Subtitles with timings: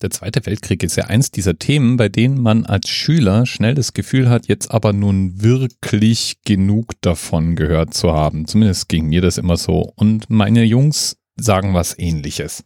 [0.00, 3.94] Der Zweite Weltkrieg ist ja eins dieser Themen, bei denen man als Schüler schnell das
[3.94, 8.46] Gefühl hat, jetzt aber nun wirklich genug davon gehört zu haben.
[8.46, 9.92] Zumindest ging mir das immer so.
[9.96, 12.62] Und meine Jungs sagen was ähnliches.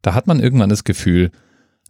[0.00, 1.30] Da hat man irgendwann das Gefühl,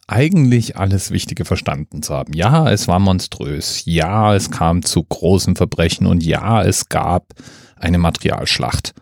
[0.08, 2.32] eigentlich alles Wichtige verstanden zu haben.
[2.32, 3.82] Ja, es war monströs.
[3.84, 7.32] Ja, es kam zu großen Verbrechen und ja, es gab
[7.76, 8.92] eine Materialschlacht.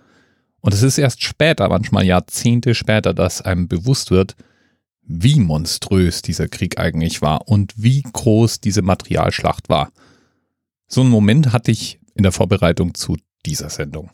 [0.61, 4.37] Und es ist erst später, manchmal Jahrzehnte später, dass einem bewusst wird,
[5.03, 9.93] wie monströs dieser Krieg eigentlich war und wie groß diese Materialschlacht war.
[10.87, 14.11] So einen Moment hatte ich in der Vorbereitung zu dieser Sendung.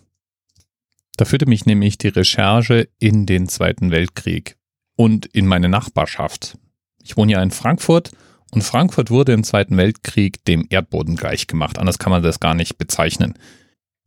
[1.17, 4.57] Da führte mich nämlich die Recherche in den Zweiten Weltkrieg
[4.97, 6.57] und in meine Nachbarschaft.
[7.03, 8.13] Ich wohne ja in Frankfurt
[8.51, 11.79] und Frankfurt wurde im Zweiten Weltkrieg dem Erdboden gleichgemacht.
[11.79, 13.35] Anders kann man das gar nicht bezeichnen.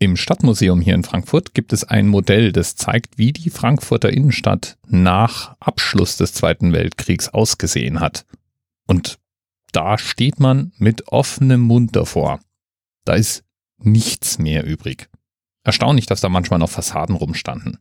[0.01, 4.79] Im Stadtmuseum hier in Frankfurt gibt es ein Modell, das zeigt, wie die Frankfurter Innenstadt
[4.87, 8.25] nach Abschluss des Zweiten Weltkriegs ausgesehen hat.
[8.87, 9.19] Und
[9.73, 12.39] da steht man mit offenem Mund davor.
[13.05, 13.43] Da ist
[13.77, 15.07] nichts mehr übrig.
[15.63, 17.77] Erstaunlich, dass da manchmal noch Fassaden rumstanden.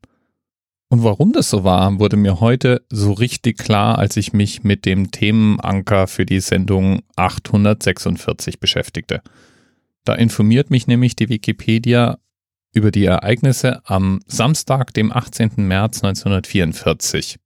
[0.91, 4.85] Und warum das so war, wurde mir heute so richtig klar, als ich mich mit
[4.85, 9.23] dem Themenanker für die Sendung 846 beschäftigte.
[10.05, 12.19] Da informiert mich nämlich die Wikipedia
[12.73, 15.53] über die Ereignisse am Samstag, dem 18.
[15.57, 17.37] März 1944.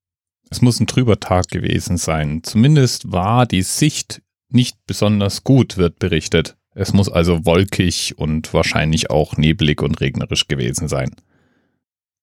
[0.51, 2.43] Es muss ein trüber Tag gewesen sein.
[2.43, 6.57] Zumindest war die Sicht nicht besonders gut, wird berichtet.
[6.75, 11.15] Es muss also wolkig und wahrscheinlich auch neblig und regnerisch gewesen sein.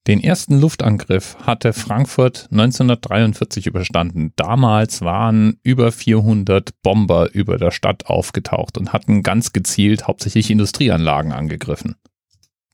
[0.07, 4.33] Den ersten Luftangriff hatte Frankfurt 1943 überstanden.
[4.35, 11.31] Damals waren über 400 Bomber über der Stadt aufgetaucht und hatten ganz gezielt hauptsächlich Industrieanlagen
[11.31, 11.97] angegriffen.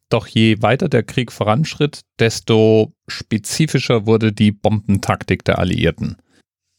[0.09, 6.15] Doch je weiter der Krieg voranschritt, desto spezifischer wurde die Bombentaktik der Alliierten.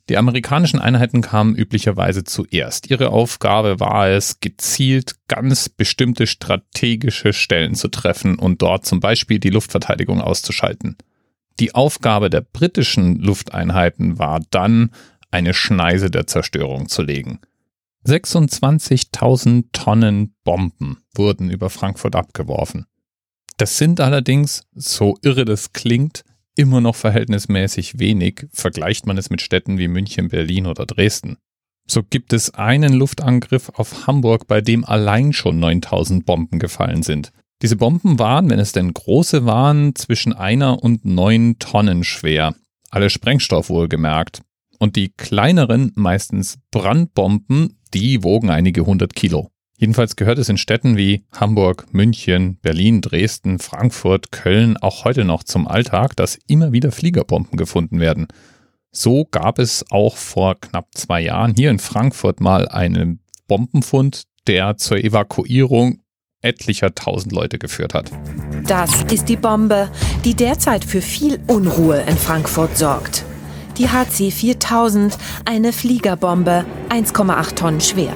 [0.08, 2.88] Die amerikanischen Einheiten kamen üblicherweise zuerst.
[2.90, 9.38] Ihre Aufgabe war es, gezielt ganz bestimmte strategische Stellen zu treffen und dort zum Beispiel
[9.38, 10.96] die Luftverteidigung auszuschalten.
[11.60, 14.92] Die Aufgabe der britischen Lufteinheiten war dann,
[15.30, 17.40] eine Schneise der Zerstörung zu legen.
[18.06, 22.86] 26.000 Tonnen Bomben wurden über Frankfurt abgeworfen.
[23.58, 26.24] Das sind allerdings, so irre das klingt,
[26.58, 31.38] immer noch verhältnismäßig wenig, vergleicht man es mit Städten wie München, Berlin oder Dresden.
[31.86, 37.32] So gibt es einen Luftangriff auf Hamburg, bei dem allein schon 9000 Bomben gefallen sind.
[37.62, 42.54] Diese Bomben waren, wenn es denn große waren, zwischen einer und neun Tonnen schwer.
[42.90, 44.42] Alle Sprengstoff wohlgemerkt.
[44.78, 49.50] Und die kleineren, meistens Brandbomben, die wogen einige hundert Kilo.
[49.80, 55.44] Jedenfalls gehört es in Städten wie Hamburg, München, Berlin, Dresden, Frankfurt, Köln auch heute noch
[55.44, 58.26] zum Alltag, dass immer wieder Fliegerbomben gefunden werden.
[58.90, 64.76] So gab es auch vor knapp zwei Jahren hier in Frankfurt mal einen Bombenfund, der
[64.78, 66.00] zur Evakuierung
[66.42, 68.10] etlicher tausend Leute geführt hat.
[68.66, 69.90] Das ist die Bombe,
[70.24, 73.24] die derzeit für viel Unruhe in Frankfurt sorgt.
[73.76, 78.12] Die HC 4000, eine Fliegerbombe, 1,8 Tonnen schwer.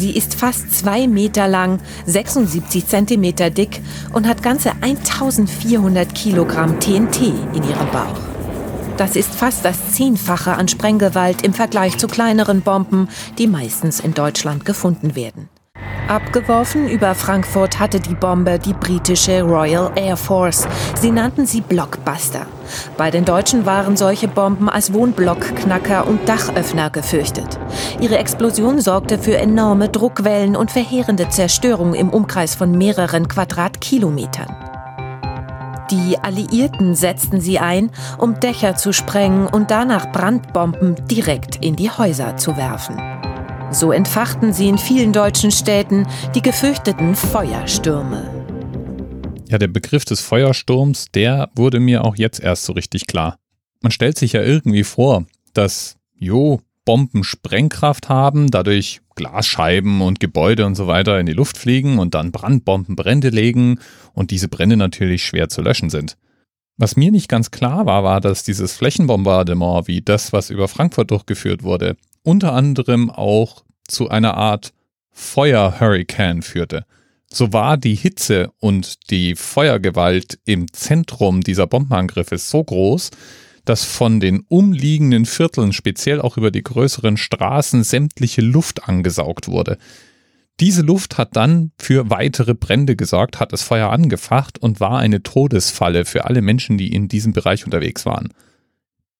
[0.00, 3.82] Sie ist fast zwei Meter lang, 76 Zentimeter dick
[4.14, 7.20] und hat ganze 1400 Kilogramm TNT
[7.52, 8.18] in ihrem Bauch.
[8.96, 14.14] Das ist fast das Zehnfache an Sprenggewalt im Vergleich zu kleineren Bomben, die meistens in
[14.14, 15.50] Deutschland gefunden werden.
[16.10, 20.66] Abgeworfen über Frankfurt hatte die Bombe die britische Royal Air Force.
[21.00, 22.46] Sie nannten sie Blockbuster.
[22.96, 27.60] Bei den Deutschen waren solche Bomben als Wohnblockknacker und Dachöffner gefürchtet.
[28.00, 34.48] Ihre Explosion sorgte für enorme Druckwellen und verheerende Zerstörung im Umkreis von mehreren Quadratkilometern.
[35.92, 41.90] Die Alliierten setzten sie ein, um Dächer zu sprengen und danach Brandbomben direkt in die
[41.90, 43.19] Häuser zu werfen.
[43.72, 48.28] So entfachten sie in vielen deutschen Städten die gefürchteten Feuerstürme.
[49.48, 53.38] Ja, der Begriff des Feuersturms, der wurde mir auch jetzt erst so richtig klar.
[53.80, 55.24] Man stellt sich ja irgendwie vor,
[55.54, 61.56] dass, jo, Bomben Sprengkraft haben, dadurch Glasscheiben und Gebäude und so weiter in die Luft
[61.56, 63.78] fliegen und dann Brandbomben Brände legen
[64.12, 66.16] und diese Brände natürlich schwer zu löschen sind.
[66.76, 71.10] Was mir nicht ganz klar war, war, dass dieses Flächenbombardement wie das, was über Frankfurt
[71.10, 74.72] durchgeführt wurde, unter anderem auch zu einer Art
[75.10, 76.84] Feuerhurrikan führte.
[77.32, 83.10] So war die Hitze und die Feuergewalt im Zentrum dieser Bombenangriffe so groß,
[83.64, 89.78] dass von den umliegenden Vierteln, speziell auch über die größeren Straßen, sämtliche Luft angesaugt wurde.
[90.58, 95.22] Diese Luft hat dann für weitere Brände gesorgt, hat das Feuer angefacht und war eine
[95.22, 98.30] Todesfalle für alle Menschen, die in diesem Bereich unterwegs waren.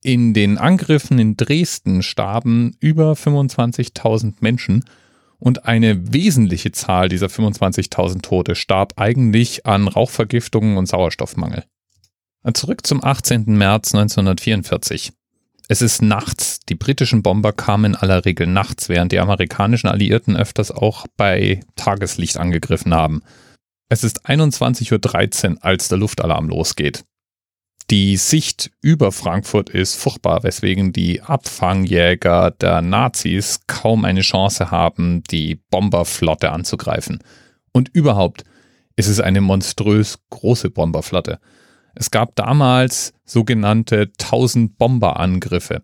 [0.02, 4.84] In den Angriffen in Dresden starben über 25.000 Menschen
[5.38, 11.64] und eine wesentliche Zahl dieser 25.000 Tote starb eigentlich an Rauchvergiftungen und Sauerstoffmangel.
[12.54, 13.44] Zurück zum 18.
[13.44, 15.12] März 1944.
[15.68, 16.60] Es ist nachts.
[16.60, 21.60] Die britischen Bomber kamen in aller Regel nachts, während die amerikanischen Alliierten öfters auch bei
[21.76, 23.22] Tageslicht angegriffen haben.
[23.88, 27.04] Es ist 21.13 Uhr, als der Luftalarm losgeht.
[27.90, 35.24] Die Sicht über Frankfurt ist furchtbar, weswegen die Abfangjäger der Nazis kaum eine Chance haben,
[35.24, 37.18] die Bomberflotte anzugreifen.
[37.72, 38.44] Und überhaupt
[38.94, 41.40] ist es eine monströs große Bomberflotte.
[41.96, 45.82] Es gab damals sogenannte 1000 Bomberangriffe.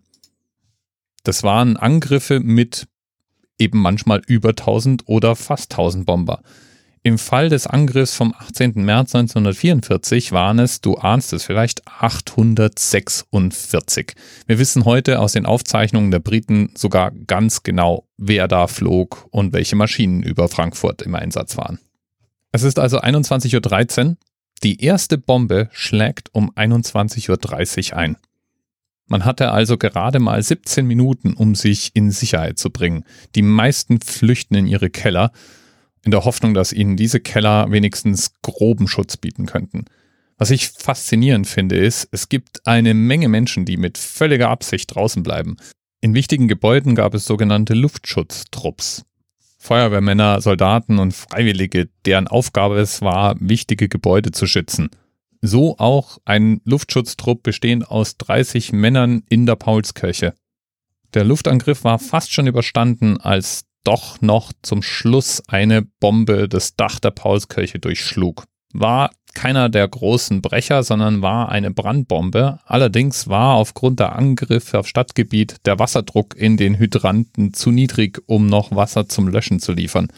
[1.25, 2.87] Das waren Angriffe mit
[3.59, 6.41] eben manchmal über 1000 oder fast 1000 Bomber.
[7.07, 8.83] Im Fall des Angriffs vom 18.
[8.83, 14.11] März 1944 waren es, du ahnst es vielleicht, 846.
[14.45, 19.53] Wir wissen heute aus den Aufzeichnungen der Briten sogar ganz genau, wer da flog und
[19.53, 21.79] welche Maschinen über Frankfurt im Einsatz waren.
[22.51, 24.17] Es ist also 21.13 Uhr.
[24.63, 28.17] Die erste Bombe schlägt um 21.30 Uhr ein.
[29.05, 33.05] Man hatte also gerade mal 17 Minuten, um sich in Sicherheit zu bringen.
[33.35, 35.31] Die meisten flüchten in ihre Keller
[36.03, 39.85] in der Hoffnung, dass ihnen diese Keller wenigstens groben Schutz bieten könnten.
[40.37, 45.23] Was ich faszinierend finde, ist, es gibt eine Menge Menschen, die mit völliger Absicht draußen
[45.23, 45.57] bleiben.
[45.99, 49.03] In wichtigen Gebäuden gab es sogenannte Luftschutztrupps.
[49.57, 54.89] Feuerwehrmänner, Soldaten und Freiwillige, deren Aufgabe es war, wichtige Gebäude zu schützen.
[55.41, 60.33] So auch ein Luftschutztrupp bestehend aus 30 Männern in der Paulskirche.
[61.13, 66.99] Der Luftangriff war fast schon überstanden, als doch noch zum Schluss eine Bombe das Dach
[66.99, 68.43] der Paulskirche durchschlug.
[68.73, 72.59] War keiner der großen Brecher, sondern war eine Brandbombe.
[72.65, 78.47] Allerdings war aufgrund der Angriffe auf Stadtgebiet der Wasserdruck in den Hydranten zu niedrig, um
[78.47, 80.09] noch Wasser zum Löschen zu liefern.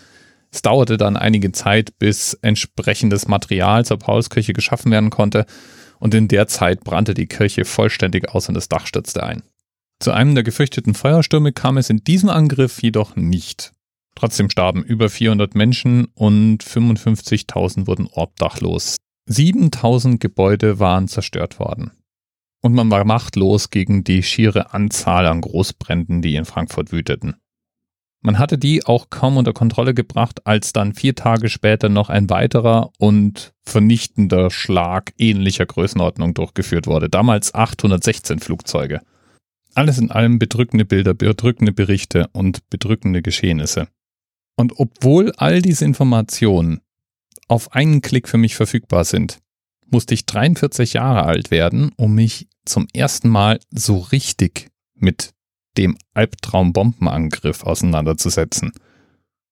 [0.52, 5.46] Es dauerte dann einige Zeit, bis entsprechendes Material zur Paulskirche geschaffen werden konnte,
[6.00, 9.44] und in der Zeit brannte die Kirche vollständig aus und das Dach stürzte ein.
[10.00, 13.74] Zu einem der gefürchteten Feuerstürme kam es in diesem Angriff jedoch nicht.
[14.16, 18.96] Trotzdem starben über 400 Menschen und 55.000 wurden obdachlos.
[19.28, 21.92] 7000 Gebäude waren zerstört worden.
[22.62, 27.36] Und man war machtlos gegen die schiere Anzahl an Großbränden, die in Frankfurt wüteten.
[28.22, 32.30] Man hatte die auch kaum unter Kontrolle gebracht, als dann vier Tage später noch ein
[32.30, 37.10] weiterer und vernichtender Schlag ähnlicher Größenordnung durchgeführt wurde.
[37.10, 39.02] Damals 816 Flugzeuge.
[39.80, 43.88] Alles in allem bedrückende Bilder, bedrückende Berichte und bedrückende Geschehnisse.
[44.58, 46.82] Und obwohl all diese Informationen
[47.48, 49.38] auf einen Klick für mich verfügbar sind,
[49.90, 55.30] musste ich 43 Jahre alt werden, um mich zum ersten Mal so richtig mit
[55.78, 58.74] dem Albtraumbombenangriff auseinanderzusetzen.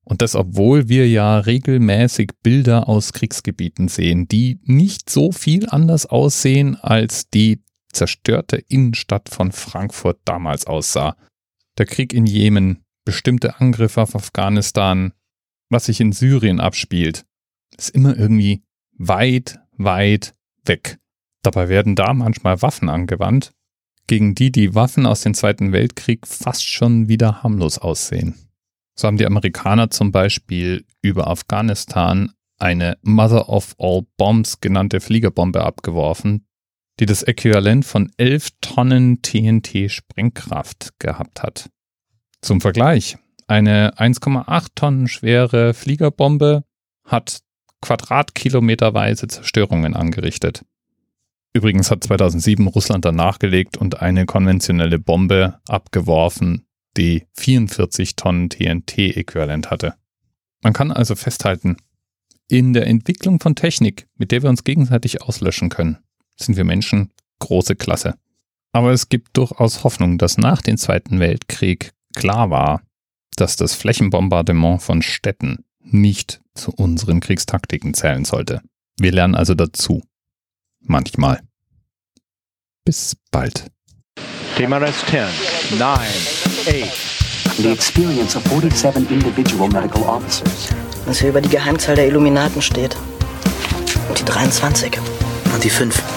[0.04, 6.06] Und das, obwohl wir ja regelmäßig Bilder aus Kriegsgebieten sehen, die nicht so viel anders
[6.06, 7.62] aussehen als die
[7.98, 11.18] zerstörte Innenstadt von Frankfurt damals aussah.
[11.78, 15.14] Der Krieg in Jemen, bestimmte Angriffe auf Afghanistan,
[15.70, 17.26] was sich in Syrien abspielt,
[17.78, 18.64] ist immer irgendwie
[18.98, 20.36] weit, weit
[20.66, 21.00] weg.
[21.44, 23.54] Dabei werden da manchmal Waffen angewandt,
[24.08, 28.36] gegen die die Waffen aus dem Zweiten Weltkrieg fast schon wieder harmlos aussehen.
[28.96, 35.64] So haben die Amerikaner zum Beispiel über Afghanistan eine Mother of All Bombs genannte Fliegerbombe
[35.64, 36.48] abgeworfen,
[37.00, 41.70] die das Äquivalent von 11 Tonnen TNT-Sprengkraft gehabt hat.
[42.42, 46.64] Zum Vergleich, eine 1,8 Tonnen schwere Fliegerbombe
[47.06, 47.40] hat
[47.82, 50.66] quadratkilometerweise Zerstörungen angerichtet.
[51.54, 59.72] Übrigens hat 2007 Russland dann nachgelegt und eine konventionelle Bombe abgeworfen, die 44 Tonnen TNT-Äquivalent
[59.72, 59.96] hatte.
[60.62, 61.78] Man kann also festhalten,
[62.50, 65.98] in der Entwicklung von Technik, mit der wir uns gegenseitig auslöschen können,
[66.38, 68.16] sind wir Menschen große Klasse.
[68.72, 72.82] Aber es gibt durchaus Hoffnung, dass nach dem Zweiten Weltkrieg klar war,
[73.36, 78.62] dass das Flächenbombardement von Städten nicht zu unseren Kriegstaktiken zählen sollte.
[79.00, 80.04] Wir lernen also dazu.
[80.82, 81.42] Manchmal.
[82.84, 83.68] Bis bald.
[84.58, 85.28] TMRS 10,
[85.78, 87.58] 9, 8.
[87.58, 90.70] The experience of 47 individual medical officers.
[91.06, 92.96] Was hier über die Geheimzahl der Illuminaten steht.
[94.10, 95.00] Und die 23.
[95.54, 96.17] Und die 5.